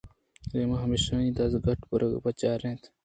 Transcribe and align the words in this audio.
دائم 0.51 0.71
ہمیشانی 0.83 1.29
دزّگ 1.37 1.55
ءُ 1.57 1.63
برگ 1.89 2.13
ءِ 2.17 2.23
پچّار 2.23 2.59
ءَ 2.63 2.63
اِتنت 2.63 2.81